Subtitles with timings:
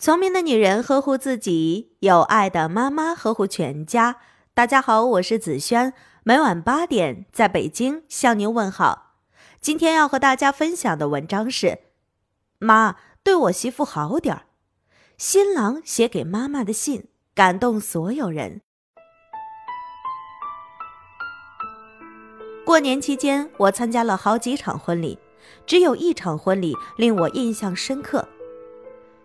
[0.00, 4.18] 聪明的女人呵护自己，有爱的妈妈呵护全家。
[4.54, 9.16] 大家好，我是子轩，每晚八点在北京向您问好。
[9.60, 11.80] 今天要和大家分享的文章是：
[12.60, 14.42] 妈对我媳妇好点儿。
[15.16, 18.60] 新郎写给妈妈的信感动所有人。
[22.64, 25.18] 过年期间，我参加了好几场婚礼，
[25.66, 28.28] 只有一场婚礼令我印象深刻。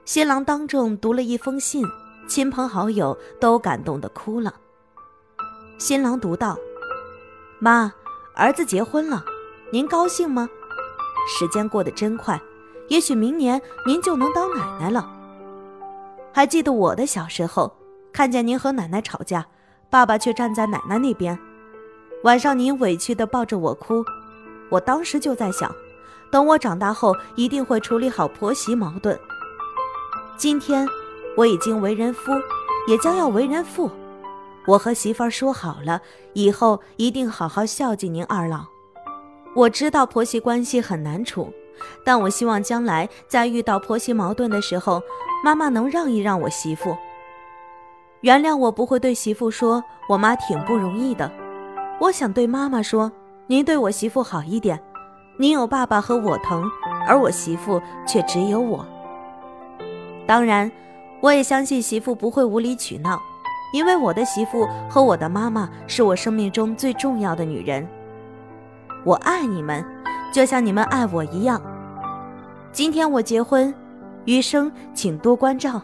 [0.06, 1.86] 新郎当众读了一封信，
[2.28, 4.54] 亲朋好友都感动的哭了。
[5.78, 6.58] 新郎读道
[7.58, 7.94] ：“妈，
[8.36, 9.24] 儿子结婚了，
[9.72, 10.50] 您高兴吗？
[11.26, 12.38] 时间过得真快，
[12.90, 15.10] 也许明年您就能当奶奶了。
[16.34, 17.74] 还记得我的小时候，
[18.12, 19.46] 看见您和奶奶吵架，
[19.90, 21.40] 爸爸却站在奶奶那边。
[22.26, 24.04] 晚上您委屈的抱着我哭，
[24.70, 25.74] 我当时就在想，
[26.30, 29.18] 等我长大后一定会处理好婆媳矛盾。”
[30.36, 30.88] 今天
[31.38, 32.32] 我已经为人夫，
[32.88, 33.90] 也将要为人父。
[34.66, 36.02] 我和媳妇儿说好了，
[36.34, 38.66] 以后一定好好孝敬您二老。
[39.56, 41.54] 我知道婆媳关系很难处，
[42.04, 45.02] 但我希望将来在遇到婆媳矛盾的时候，
[45.44, 46.98] 妈妈能让一让我媳妇。
[48.22, 51.32] 原谅我不会对媳妇说，我妈挺不容易的。
[52.00, 53.12] 我想对妈妈说，
[53.48, 54.82] 您对我媳妇好一点。
[55.38, 56.70] 您有爸爸和我疼，
[57.08, 58.86] 而我媳妇却只有我。
[60.26, 60.72] 当然，
[61.22, 63.22] 我也相信媳妇不会无理取闹，
[63.74, 67.88] 因为我的媳妇和我的妈妈是我生命中最重要的女人。
[69.06, 69.84] 我爱你们，
[70.34, 71.62] 就像你们爱我一样。
[72.72, 73.74] 今天我结婚，
[74.26, 75.82] 余生请多关照。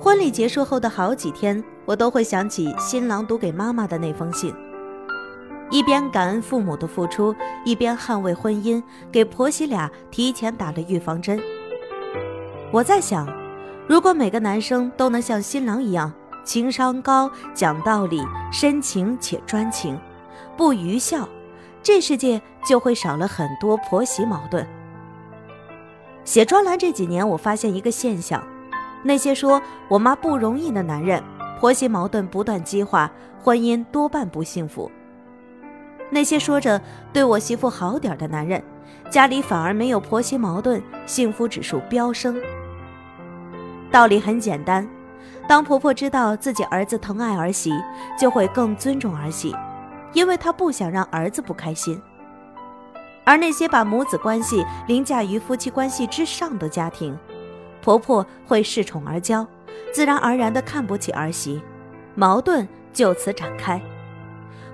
[0.00, 4.54] 婚礼结束后的好几天，我都会想起新郎读给妈妈的那封信，
[5.70, 11.40] 一边感恩父母的付出，一边捍卫婚姻，给婆媳俩提前打了预防针。
[12.74, 13.24] 我在想，
[13.86, 19.96] 如果每个男生都能像新郎一样情商高、讲道理、深情且专情，
[20.56, 21.28] 不愚孝，
[21.84, 24.66] 这世界就会少了很多婆媳矛盾。
[26.24, 28.44] 写专栏这几年，我发现一个现象：
[29.04, 31.22] 那些说我妈不容易的男人，
[31.60, 33.08] 婆媳矛盾不断激化，
[33.40, 34.90] 婚姻多半不幸福；
[36.10, 36.82] 那些说着
[37.12, 38.60] 对我媳妇好点的男人，
[39.10, 42.36] 家里反而没有婆媳矛盾，幸福指数飙升。
[43.94, 44.84] 道理很简单，
[45.46, 47.72] 当婆婆知道自己儿子疼爱儿媳，
[48.18, 49.54] 就会更尊重儿媳，
[50.12, 52.02] 因为她不想让儿子不开心。
[53.22, 57.16] 而那些把母子关系凌驾于夫妻关系之上的家庭，
[57.80, 59.46] 婆婆会恃宠而骄，
[59.92, 61.62] 自然而然地看不起儿媳，
[62.16, 63.80] 矛盾就此展开。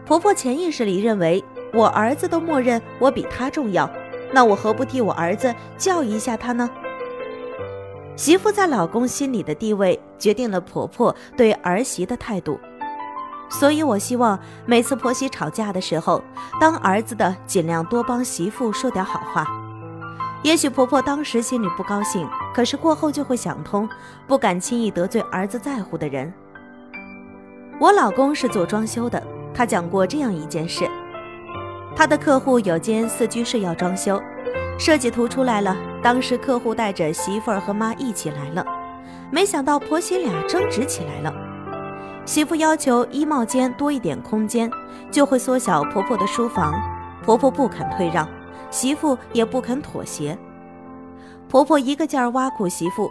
[0.06, 1.44] 婆婆潜意识里认为，
[1.74, 3.86] 我儿子都默认我比他重要，
[4.32, 6.70] 那我何不替我儿子教育一下他呢？
[8.16, 12.58] 媳妇在老公心里的地位，决定了婆婆对儿媳的态度。
[13.48, 16.22] 所以，我希望每次婆媳吵架的时候，
[16.60, 19.46] 当儿子的尽量多帮媳妇说点好话。
[20.42, 23.88] 也许婆婆当时心里不高兴，可是过后就会想通，
[24.26, 26.32] 不敢轻易得罪儿子在乎的人。
[27.80, 29.22] 我老公是做装修的，
[29.52, 30.88] 他讲过这样一件事：
[31.96, 34.22] 他的客户有间四居室要装修。
[34.80, 38.64] 设计图出来了，当时客户带着媳妇儿和妈一起来了，
[39.30, 41.30] 没想到婆媳俩争执起来了。
[42.24, 44.70] 媳妇要求衣帽间多一点空间，
[45.10, 46.72] 就会缩小婆婆的书房，
[47.22, 48.26] 婆婆不肯退让，
[48.70, 50.36] 媳妇也不肯妥协。
[51.46, 53.10] 婆婆一个劲儿挖苦媳妇：“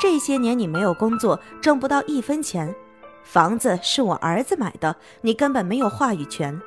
[0.00, 2.74] 这些年你没有工作，挣不到一分钱，
[3.24, 6.58] 房子是我儿子买的，你根本没有话语权。”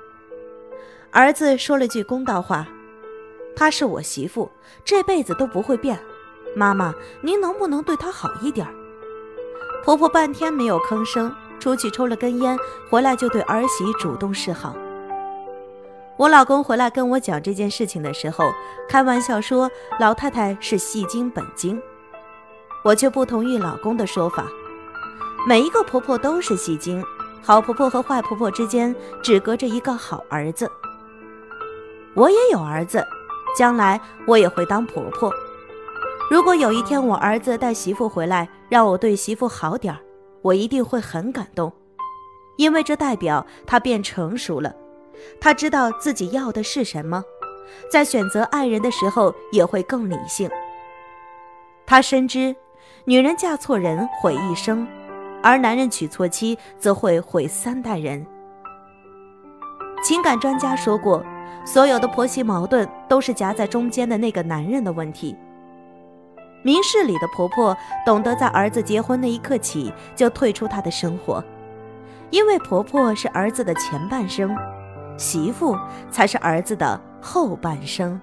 [1.09, 2.67] 儿子说了句公道话。
[3.55, 4.49] 她是我媳妇，
[4.83, 5.99] 这辈子都不会变。
[6.55, 8.67] 妈妈，您能不能对她好一点？
[9.83, 12.57] 婆婆半天没有吭声，出去抽了根烟，
[12.89, 14.75] 回来就对儿媳主动示好。
[16.15, 18.53] 我老公回来跟我讲这件事情的时候，
[18.87, 21.81] 开玩笑说老太太是戏精本精，
[22.83, 24.45] 我却不同意老公的说法。
[25.47, 27.03] 每一个婆婆都是戏精，
[27.41, 30.69] 好婆婆和坏婆婆之间只隔着一个好儿子。
[32.13, 33.05] 我也有儿子。
[33.55, 35.31] 将来我也会当婆婆。
[36.31, 39.99] 如果有一天我儿子带媳妇回来，让我对媳妇好点儿，
[40.41, 41.71] 我一定会很感动，
[42.57, 44.73] 因为这代表他变成熟了，
[45.39, 47.23] 他知道自己要的是什么，
[47.91, 50.49] 在选择爱人的时候也会更理性。
[51.85, 52.55] 他深知，
[53.05, 54.87] 女人嫁错人毁一生，
[55.43, 58.25] 而男人娶错妻则会毁三代人。
[60.03, 61.23] 情感专家说过。
[61.65, 65.35] 所有的婆媳矛盾都是夹在中间的那个男人的问题。
[66.61, 67.75] 明事理的婆婆
[68.05, 71.43] 懂得在儿子结婚那一刻起就退出她的生活，
[72.29, 74.55] 因为婆婆是儿子的前半生，
[75.17, 75.77] 媳妇
[76.09, 78.19] 才是儿子的后半生。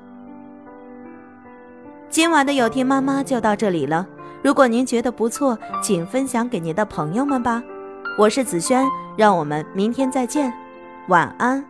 [2.09, 4.07] 今晚的有听妈妈就到这里了。
[4.43, 7.63] 如果您觉得不错，请分享给您的朋友们吧。
[8.19, 10.53] 我是子轩，让我们明天再见，
[11.09, 11.70] 晚安。